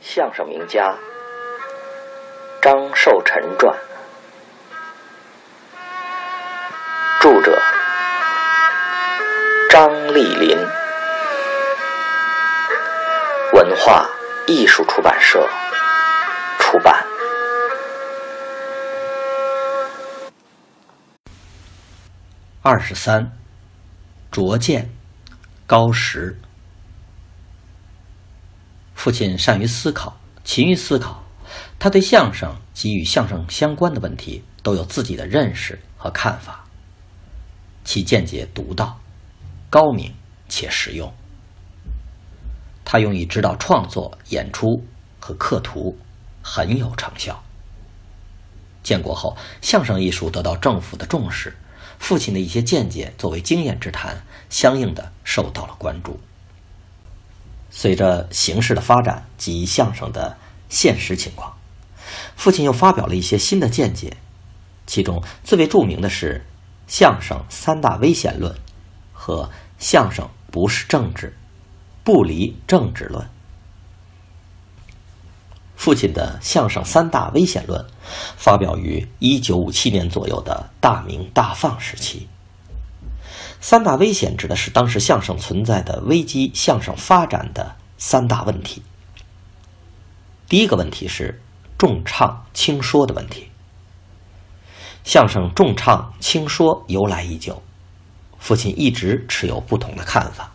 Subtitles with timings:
[0.00, 0.96] 相声名家
[2.60, 3.78] 张寿臣传，
[7.20, 7.56] 著者
[9.70, 10.56] 张丽林，
[13.52, 14.08] 文化
[14.46, 15.48] 艺术出版社
[16.58, 17.04] 出版。
[22.62, 23.30] 二十三，
[24.30, 24.90] 拙见
[25.66, 26.36] 高识。
[29.00, 30.14] 父亲善于思考，
[30.44, 31.24] 勤于思考，
[31.78, 36.66] 他对相声及与相声相关的问题都有自己的认识和看法，
[37.82, 39.00] 其见解独到、
[39.70, 40.12] 高明
[40.50, 41.10] 且实用。
[42.84, 44.84] 他用以指导创作、演出
[45.18, 45.96] 和刻图，
[46.42, 47.42] 很有成效。
[48.82, 51.56] 建国后，相声艺术得到政府的重视，
[51.98, 56.20] 父亲的一些见解作为经验之谈，相应的受到了关注。
[57.70, 60.36] 随着形势的发展及相声的
[60.68, 61.56] 现实情况，
[62.36, 64.16] 父亲又发表了一些新的见解，
[64.86, 66.44] 其中最为著名的是
[66.86, 68.54] 相声三大危险论
[69.12, 71.36] 和相声不是政治、
[72.02, 73.28] 不离政治论。
[75.76, 77.86] 父亲的相声三大危险论
[78.36, 82.28] 发表于一九五七年左右的大明大放时期。
[83.60, 88.82] 三大危险指的是当时相声存在的危机相声发展的三大问题。
[90.48, 91.40] 第一个问题是
[91.76, 93.48] 重唱轻说的问题。
[95.04, 97.62] 相声重唱轻说由来已久，
[98.38, 100.52] 父亲一直持有不同的看法。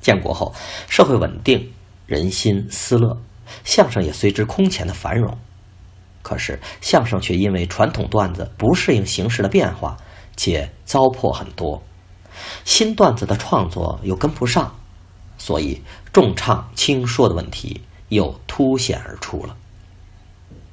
[0.00, 0.54] 建国后，
[0.88, 1.72] 社会稳定，
[2.06, 3.20] 人心思乐，
[3.64, 5.36] 相声也随之空前的繁荣。
[6.22, 9.96] 可是，相声却因为传统段子不适应形势的变化，
[10.36, 11.82] 且糟粕很多。
[12.64, 14.74] 新段子的创作又跟不上，
[15.38, 19.56] 所以重唱轻说的问题又凸显而出了。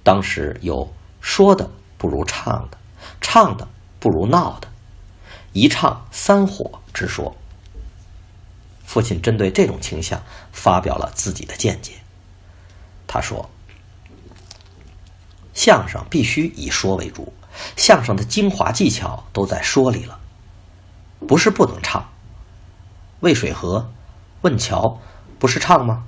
[0.04, 2.78] 当时有说的不如唱的，
[3.22, 3.68] 唱的
[4.00, 4.68] 不如闹的，
[5.54, 7.36] 一唱三火之说。
[8.84, 10.22] 父亲针对这种倾向
[10.52, 11.94] 发表了自己的见解。
[13.08, 13.50] 他说
[15.54, 17.34] ：“相声必须以说为主，
[17.76, 20.20] 相声的精华技巧都在说里了。”
[21.28, 22.10] 不是不能唱，
[23.22, 23.92] 渭水河、
[24.42, 25.00] 问桥
[25.40, 26.04] 不是唱吗？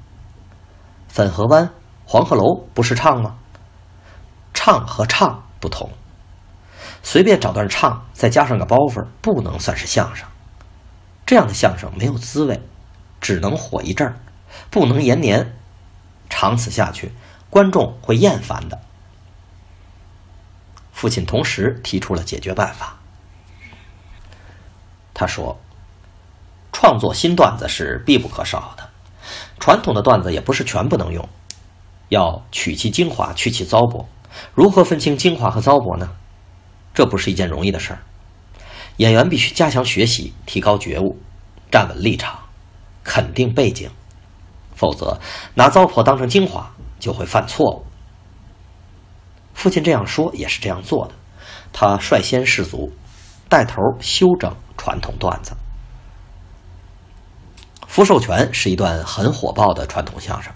[1.13, 1.71] 汾河湾、
[2.05, 3.37] 黄鹤楼不是唱吗？
[4.53, 5.89] 唱和唱不同，
[7.01, 10.27] 随便找段唱，再加上个包袱，不能算是相声。
[11.25, 12.61] 这样的相声没有滋味，
[13.19, 14.19] 只能火一阵儿，
[14.69, 15.53] 不能延年。
[16.29, 17.13] 长此下去，
[17.49, 18.79] 观众会厌烦的。
[20.91, 22.96] 父亲同时提出了解决办法。
[25.19, 25.57] 他说
[26.71, 28.87] ：“创作新段子是必不可少的，
[29.59, 31.27] 传统的段子也不是全不能用，
[32.09, 34.05] 要取其精华，去其糟粕。
[34.53, 36.07] 如何分清精华和糟粕呢？
[36.93, 37.99] 这不是一件容易的事儿。
[38.97, 41.17] 演员必须加强学习，提高觉悟，
[41.71, 42.37] 站稳立场，
[43.03, 43.89] 肯定背景，
[44.75, 45.19] 否则
[45.55, 47.83] 拿糟粕当成精华，就会犯错误。”
[49.55, 51.15] 父亲这样说，也是这样做的。
[51.73, 52.93] 他率先士卒，
[53.49, 54.55] 带头修整。
[54.77, 55.51] 传统段子，
[57.87, 60.53] 福寿全是一段很火爆的传统相声，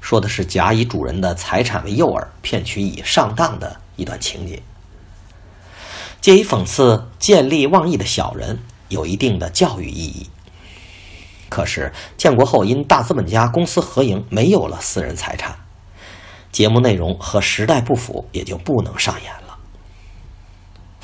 [0.00, 4.62] 说的是甲以主人的财产为诱饵，骗取乙上当的一段情节，
[6.20, 10.28] 借以讽刺见利忘义的小人，有一定的教育意义。
[11.48, 15.56] 可是建国后，因大资本家公私合营，没有了私人财产，
[16.50, 19.41] 节目内容和时代不符，也就不能上演了。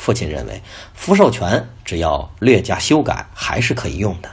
[0.08, 0.62] 父亲认为，
[0.94, 4.30] 福寿全只要略加修改，还是可以用的。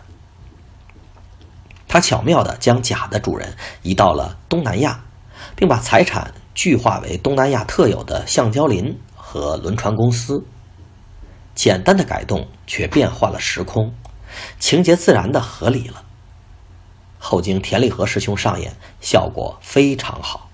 [1.86, 5.04] 他巧妙地将甲的主人移到了东南亚，
[5.54, 10.46] 并把财产具化为东南亚特有的橡胶林和轮船公司。
[11.54, 13.94] 简单的改动却变换了时空，
[14.58, 16.04] 情节自然的合理了。
[17.20, 20.50] 后经田立和师兄上演，效果非常好。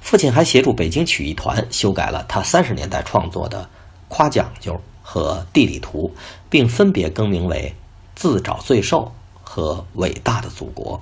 [0.00, 3.68] 父亲还协助北京曲艺团修改了他三十年代创作的。
[4.08, 6.14] 夸讲究和地理图，
[6.48, 7.74] 并分别更名为
[8.14, 9.12] “自找罪受”
[9.42, 11.00] 和“伟大的祖国”，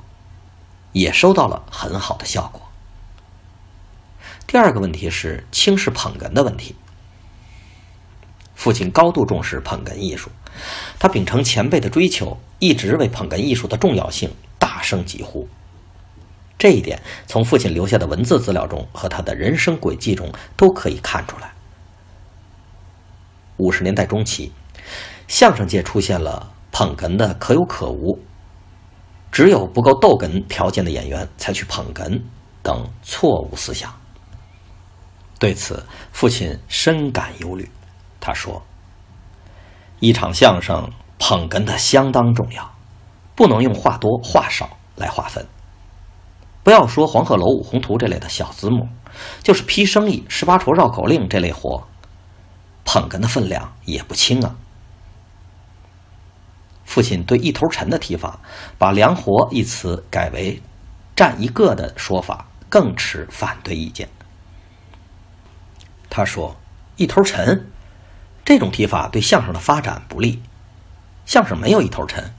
[0.92, 2.60] 也收到了很好的效果。
[4.46, 6.74] 第二个问题是轻视捧哏的问题。
[8.54, 10.30] 父亲高度重视捧哏艺术，
[10.98, 15.48] 他秉承前辈的追求，一直为捧哏艺术的重要性大声疾呼。
[16.56, 21.53] 这一点从父亲留下的文字资料中和他的人生轨迹中都可以看出来。
[23.56, 24.52] 五十年代中期，
[25.28, 28.18] 相声界出现了捧哏的可有可无，
[29.30, 32.20] 只有不够逗哏条件的演员才去捧哏
[32.62, 33.92] 等错误思想。
[35.38, 37.70] 对此，父亲深感忧虑。
[38.20, 38.62] 他说
[40.00, 42.74] ：“一场相声捧哏的相当重要，
[43.34, 45.46] 不能用话多话少来划分。
[46.62, 48.88] 不要说《黄鹤楼五红图》这类的小字幕，
[49.42, 51.86] 就是批生意、十八筹绕口令这类活，
[52.94, 54.54] 捧哏的分量也不轻啊。”
[56.86, 58.38] 父亲对“一头沉”的提法，
[58.78, 60.62] 把“梁活”一词改为
[61.16, 64.08] “占一个”的说法，更持反对意见。
[66.08, 66.54] 他说
[66.94, 67.68] ：“一头沉，
[68.44, 70.40] 这种提法对相声的发展不利。
[71.26, 72.32] 相声没有一头沉，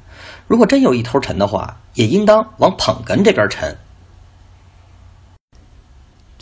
[0.48, 3.78] 如果真有一头沉的话，也应当往捧哏这边沉。”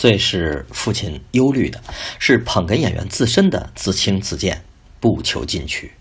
[0.03, 1.81] 最使父亲忧虑的
[2.19, 4.61] 是捧哏演员自身的自轻自贱，
[4.99, 5.93] 不求进取。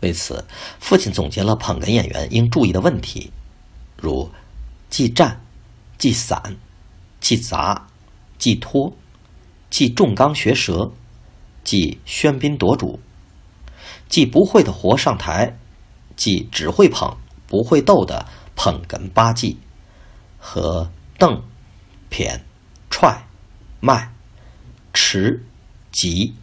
[0.00, 0.44] 为此，
[0.78, 3.32] 父亲总结了捧哏演员应注意的问题，
[3.96, 4.30] 如
[4.90, 5.40] 忌站、
[5.96, 6.58] 忌散、
[7.22, 7.86] 忌杂、
[8.36, 8.94] 忌拖、
[9.70, 10.92] 忌重刚学舌、
[11.64, 13.00] 忌喧宾夺主、
[14.10, 15.56] 忌不会的活上台、
[16.16, 17.16] 忌只会捧
[17.46, 19.56] 不会逗的捧哏八忌
[20.36, 21.42] 和邓、
[22.12, 22.44] 偏、
[22.90, 23.26] 踹、
[23.80, 24.12] 迈、
[24.92, 25.42] 迟、
[25.90, 26.34] 急、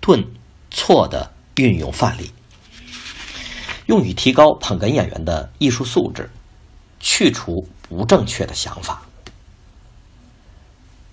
[0.00, 0.24] 顿、
[0.70, 2.30] 错的运用范例。
[3.86, 6.30] 用于提高捧哏演员的艺术素质，
[7.00, 9.02] 去除不正确的想法。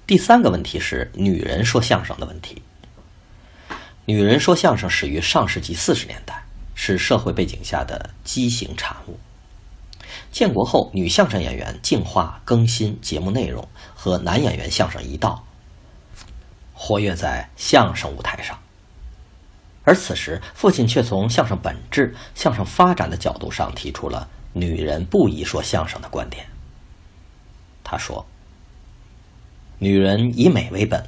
[0.05, 2.61] 第三个问题是女人说相声的问题。
[4.05, 6.43] 女人说相声始于上世纪四十年代，
[6.75, 9.17] 是社会背景下的畸形产物。
[10.33, 15.45] 建国后，女相声演员净化更新节目内容，和男演员相声一道，
[16.73, 18.57] 活跃在相声舞台上。
[19.83, 26.43] 而此时，父亲却从相声本质、相声发展的角度上提出了“女人不宜说相声”的观点。
[27.83, 28.25] 他说
[29.77, 31.07] ：“女人以美为本，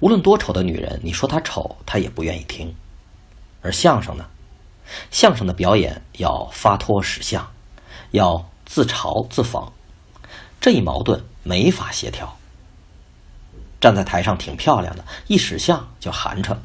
[0.00, 2.74] 无论多丑的女人，你说她丑，她也不愿意听。
[3.62, 4.26] 而相声呢？
[5.10, 7.53] 相声的表演要发脱实相，
[8.14, 9.72] 要自嘲自讽，
[10.60, 12.36] 这一矛盾没法协调。
[13.80, 16.56] 站在台上挺漂亮的，一使相就寒碜。”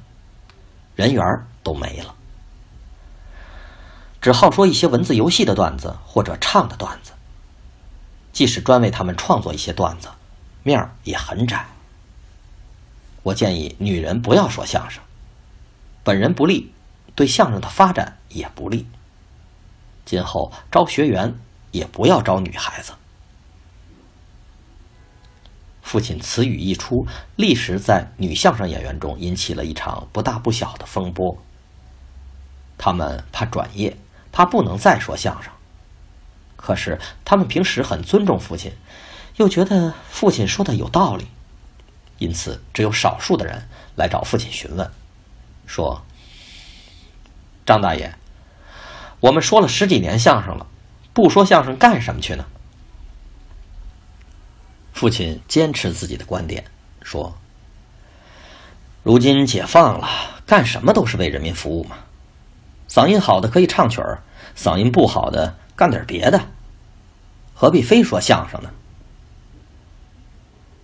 [0.96, 1.26] 人缘
[1.64, 2.14] 都没了，
[4.22, 7.14] 只好说一些文字游戏的段子或者唱的段子。
[8.32, 10.08] 即使专为他们创作一些段子，
[10.62, 11.66] 面儿也很窄。
[13.24, 15.02] 我建议女人不要说相声，
[16.04, 16.72] 本人不利，
[17.16, 18.86] 对相声的发展也不利。
[20.10, 21.36] 今后招学员
[21.70, 22.94] 也不要招女孩子。
[25.84, 31.38] 父亲此语一出，立时在女相声演员中引起了一场不大不小的风波。
[32.76, 33.96] 他们怕转业，
[34.32, 35.54] 怕不能再说相声。
[36.56, 38.74] 可是他们平时很尊重父亲，
[39.36, 41.28] 又觉得父亲说的有道理，
[42.18, 44.90] 因此只有少数的人来找父亲询问，
[45.68, 46.02] 说
[47.64, 48.16] ：“张大爷，
[49.20, 50.66] 我们说了十几年相声了，
[51.14, 52.46] 不说相声干什么去呢？”
[54.94, 56.64] 父亲坚持自己的观点，
[57.02, 57.38] 说
[59.04, 60.10] ：“如今解放了，
[60.46, 61.98] 干什么都是为人民服务嘛。
[62.90, 64.22] 嗓音好的可以唱曲儿，
[64.58, 66.42] 嗓音不好的干点别的，
[67.54, 68.70] 何必非说相声呢？”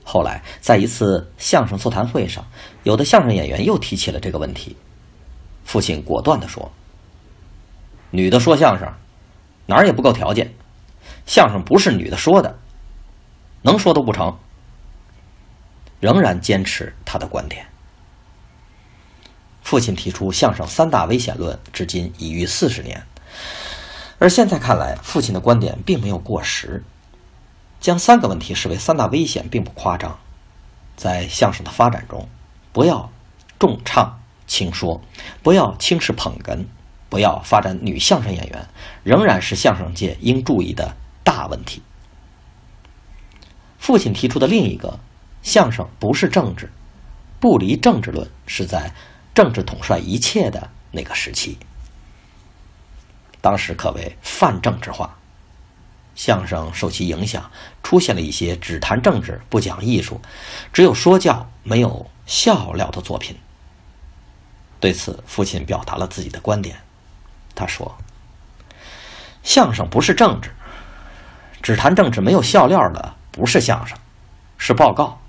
[0.08, 2.46] 后来，在一次相声座谈会上，
[2.84, 4.78] 有的相声演员又提起了这个问题，
[5.66, 6.72] 父亲果断的说
[8.16, 8.92] ：“女的说相声，
[9.66, 10.54] 哪儿也不够条件，
[11.26, 12.58] 相声不是女的说的。”
[13.62, 14.38] 能说都不成，
[16.00, 17.66] 仍然坚持他的观点。
[19.64, 23.04] 父亲提出相声三大危险论，至今已逾四十年，
[24.20, 26.84] 而现在看来，父亲的观点并没有过时。
[27.82, 30.20] 将三个问题视为三大危险，并不夸张。
[30.96, 32.30] 在相声的发展中，
[32.72, 33.12] 不要
[33.58, 35.02] 重唱轻说，
[35.42, 36.66] 不要轻视捧哏，
[37.10, 38.68] 不要发展女相声演员，
[39.04, 41.82] 仍然是相声界应注意的大问题。
[43.80, 45.00] 父亲提出的另一个
[45.44, 46.72] 相声不是政治，
[47.40, 48.94] 不离政治论，是在
[49.34, 51.58] 政治统帅一切的那个时期。
[53.42, 55.20] 当时可谓泛政治化，
[56.16, 57.52] 相声受其影响，
[57.84, 60.20] 出现了一些只谈政治不讲艺术，
[60.74, 63.38] 只有说教没有笑料的作品。
[64.80, 66.78] 对此，父亲表达了自己的观点。
[67.56, 67.98] 他说
[69.42, 70.52] ：“相声不是政治，
[71.64, 73.98] 只谈政治没有笑料的。”不是相声，
[74.58, 75.20] 是报告。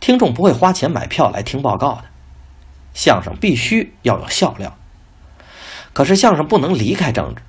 [0.00, 2.04] 听众不会花钱买票来听报告的，
[2.94, 4.76] 相声必须要有笑料。
[5.92, 7.42] 可是相声不能离开政治。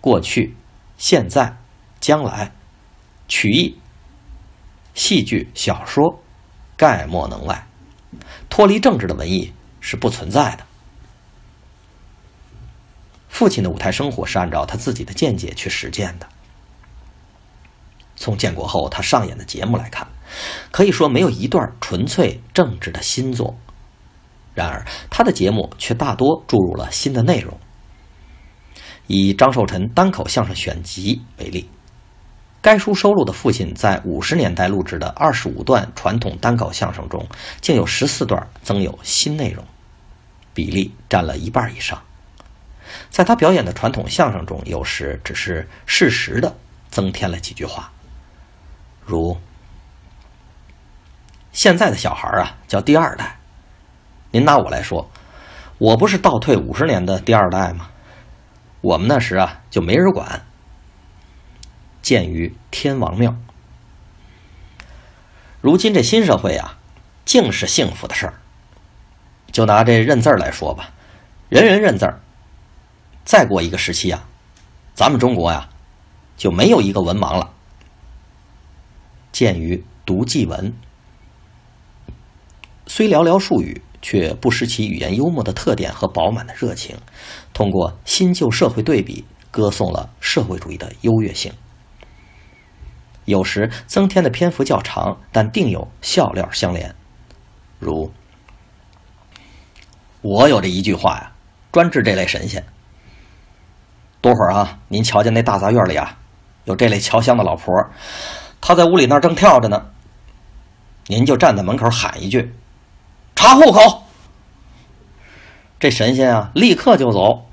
[0.00, 0.56] 过去，
[0.98, 1.56] 现在、
[2.00, 2.50] 将来、
[3.28, 3.78] 曲艺、
[4.92, 6.20] 戏剧、小说，
[6.76, 7.64] 概莫能外。
[8.50, 10.66] 脱离政治的文艺是不存在的。
[13.36, 16.26] 父亲的舞台生活是按照他自己的见解去实践的。
[18.16, 20.08] 从建国后他上演的节目来看，
[20.70, 23.54] 可以说没有一段纯粹政治的新作。
[24.54, 27.60] 然而，他的节目却大多注入了新的内容。
[29.06, 31.68] 以张寿臣单口相声选集为例，
[32.62, 37.28] 该书收录的父亲在五十年代录制的二十五段传统单口相声中，
[37.60, 39.62] 竟有十四段增有新内容，
[40.54, 42.02] 比例占了一半以上。
[43.10, 46.56] 在他表演的传统相声中，有时只是适时的
[46.88, 47.90] 增添了几句话，
[49.04, 49.36] 如
[51.52, 53.38] “现在的小孩啊，叫第二代。”
[54.32, 55.10] 您拿我来说，
[55.78, 57.88] 我不是倒退五十年的第二代吗？
[58.82, 60.44] 我们那时啊就没人管。
[62.02, 63.34] 建于天王庙，
[65.60, 66.76] 如今这新社会啊，
[67.24, 68.34] 竟是幸福的事儿。
[69.50, 70.90] 就拿这认字来说吧，
[71.48, 72.20] 人人认字儿。
[73.26, 74.26] 再过一个时期啊，
[74.94, 75.68] 咱们中国呀
[76.38, 77.52] 就没有一个文盲了。
[79.30, 80.72] 鉴于读记文，
[82.86, 83.82] 虽寥寥数语。
[84.02, 86.96] 却不失其语言幽默的特点和饱满的热情，
[87.52, 91.52] 通过新旧社会对比，歌颂了社会主义的优越性。
[93.24, 96.94] 有时增添的篇幅较长，但定有笑料相连。
[97.80, 98.12] 如
[100.20, 101.32] 我有这一句话呀，
[101.72, 102.64] 专治这类神仙。
[104.26, 106.18] 多会儿啊，您瞧见那大杂院里啊，
[106.64, 107.72] 有这类瞧香的老婆，
[108.60, 109.86] 她在屋里那正跳着呢，
[111.06, 112.52] 您就站在门口喊一句。
[113.36, 114.02] 查户口，
[115.78, 117.46] 这神仙啊，立刻就走。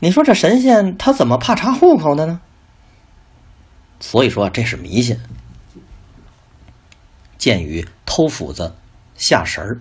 [0.00, 2.40] 你说这神仙他怎么怕查户口的呢？
[4.00, 5.20] 所以说这是迷信。
[7.38, 8.74] 鉴于偷斧子
[9.14, 9.78] 下神儿，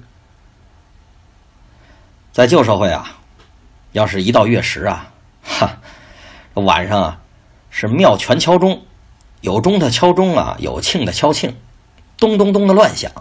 [2.31, 3.17] 在旧社会啊，
[3.93, 5.77] 要是一到月食啊， 哈，
[6.55, 7.19] 晚上啊
[7.69, 8.83] 是庙全敲钟，
[9.41, 11.55] 有钟的敲钟啊，有庆的敲庆，
[12.17, 13.11] 咚咚咚的乱响。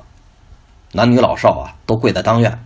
[0.92, 2.64] 男女老少啊，都跪在当院，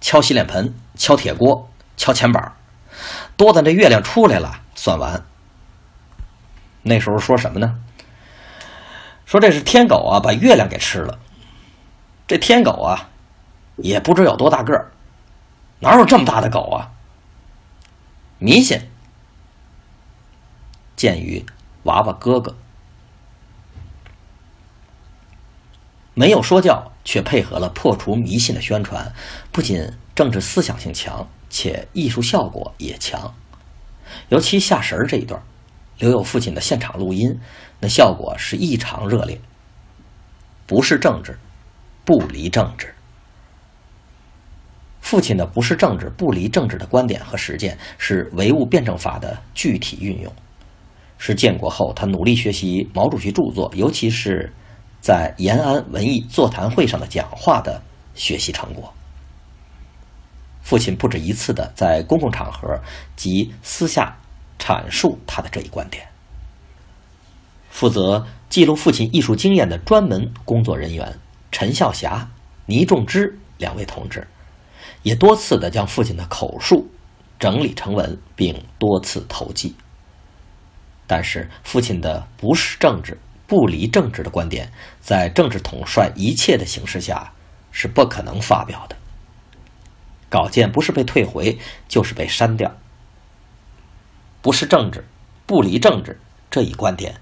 [0.00, 2.52] 敲洗脸盆，敲铁锅，敲钱板
[3.36, 5.24] 多的这月亮出来了算完。
[6.82, 7.78] 那时候说什么呢？
[9.24, 11.18] 说这是天狗啊，把月亮给吃了。
[12.28, 13.08] 这天狗啊，
[13.76, 14.92] 也不知有多大个儿，
[15.80, 16.90] 哪有这么大的狗啊？
[18.38, 18.80] 迷信。
[20.96, 21.44] 鉴于
[21.84, 22.56] 娃娃哥哥。
[26.14, 29.12] 没有说教，却配合了破除迷信的宣传，
[29.52, 33.34] 不仅政治思想性强，且艺术效果也强。
[34.30, 35.42] 尤其下神儿这一段，
[35.98, 37.38] 留有父亲的现场录音，
[37.80, 39.38] 那效果是异常热烈。
[40.66, 41.38] 不是政治，
[42.06, 42.95] 不离政治。
[45.06, 50.32] 父亲的不是政治，不离政治的观点和实践，是唯物辩证法的具体运用，
[51.16, 54.52] 是建国后他努力学习毛主席著作，尤其是。
[54.98, 57.80] 在延安文艺座谈会上的讲话的
[58.16, 58.92] 学习成果，
[60.62, 62.76] 父亲不止一次的在公共场合
[63.14, 64.16] 及私下
[64.58, 66.04] 阐述他的这一观点。
[67.70, 71.16] 负责记录父亲艺术经验的专门工作人员
[71.52, 72.28] 陈孝霞、
[72.64, 74.26] 倪仲之两位同志，
[75.06, 76.90] 也多次的将父亲的口述
[77.38, 79.72] 整理成文，并多次投寄。
[81.06, 83.16] 但是，父亲的不是政治。
[83.46, 87.32] 不离政治的观点，在政治统帅一切的形势下
[87.70, 88.96] 是不可能发表的。
[90.28, 92.74] 稿件不是被退回，就是被删掉。
[94.42, 95.04] 不是政治，
[95.46, 96.18] 不离政治
[96.50, 97.20] 这一观点，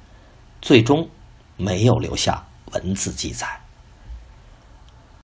[0.62, 1.06] 最终
[1.58, 3.46] 没有留下文字记载。